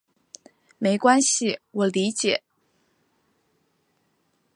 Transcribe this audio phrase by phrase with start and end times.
[0.79, 2.41] 没关系，我理解。